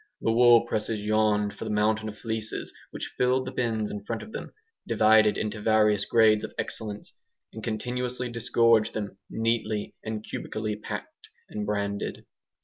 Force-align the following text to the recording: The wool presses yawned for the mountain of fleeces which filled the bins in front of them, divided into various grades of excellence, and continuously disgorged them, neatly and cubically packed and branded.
The 0.19 0.31
wool 0.31 0.61
presses 0.65 1.03
yawned 1.05 1.53
for 1.53 1.63
the 1.63 1.69
mountain 1.69 2.09
of 2.09 2.17
fleeces 2.17 2.73
which 2.89 3.13
filled 3.19 3.45
the 3.45 3.51
bins 3.51 3.91
in 3.91 4.03
front 4.03 4.23
of 4.23 4.31
them, 4.31 4.51
divided 4.87 5.37
into 5.37 5.61
various 5.61 6.05
grades 6.05 6.43
of 6.43 6.55
excellence, 6.57 7.13
and 7.53 7.63
continuously 7.63 8.27
disgorged 8.27 8.95
them, 8.95 9.19
neatly 9.29 9.93
and 10.03 10.23
cubically 10.23 10.75
packed 10.75 11.29
and 11.49 11.67
branded. 11.67 12.25